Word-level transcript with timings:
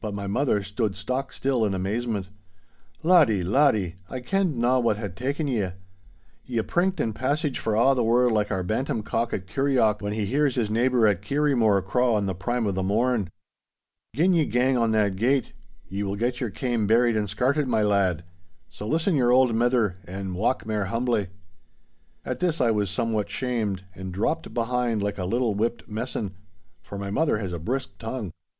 But 0.00 0.14
my 0.14 0.28
mother 0.28 0.62
stood 0.62 0.94
stock 0.94 1.32
still 1.32 1.64
in 1.64 1.74
amazement. 1.74 2.28
'Laddie, 3.02 3.42
laddie, 3.42 3.96
I 4.08 4.20
kenned 4.20 4.54
na 4.54 4.78
what 4.78 4.96
had 4.98 5.16
taken 5.16 5.48
ye—ye 5.48 6.62
prinked 6.62 7.00
and 7.00 7.12
passaged 7.12 7.58
for 7.58 7.74
a' 7.74 7.92
the 7.92 8.04
world 8.04 8.30
like 8.32 8.52
our 8.52 8.62
bantam 8.62 9.02
cock 9.02 9.34
at 9.34 9.48
Kirrieoch, 9.48 10.00
when 10.00 10.12
he 10.12 10.26
hears 10.26 10.54
his 10.54 10.70
neighbour 10.70 11.08
at 11.08 11.22
Kirriemore 11.22 11.82
craw 11.84 12.16
in 12.18 12.26
the 12.26 12.36
prime 12.36 12.66
of 12.68 12.76
the 12.76 12.84
morn. 12.84 13.30
Gin 14.14 14.32
ye 14.32 14.44
gang 14.46 14.76
on 14.76 14.92
that 14.92 15.16
gait, 15.16 15.54
ye 15.88 16.04
will 16.04 16.14
get 16.14 16.40
your 16.40 16.50
kame 16.50 16.86
berried 16.86 17.16
and 17.16 17.28
scarted, 17.28 17.66
my 17.66 17.82
lad. 17.82 18.22
So 18.70 18.86
listen 18.86 19.16
your 19.16 19.32
auld 19.32 19.56
mither, 19.56 19.96
and 20.04 20.36
walk 20.36 20.66
mair 20.66 20.84
humbly.' 20.84 21.30
At 22.24 22.38
this 22.38 22.60
I 22.60 22.70
was 22.70 22.90
somewhat 22.90 23.28
shamed, 23.28 23.82
and 23.92 24.14
dropped 24.14 24.54
behind 24.54 25.02
like 25.02 25.18
a 25.18 25.24
little 25.24 25.56
whipped 25.56 25.88
messan; 25.88 26.36
for 26.80 26.96
my 26.96 27.10
mother 27.10 27.38
has 27.38 27.52
a 27.52 27.58
brisk 27.58 27.98
tongue. 27.98 28.32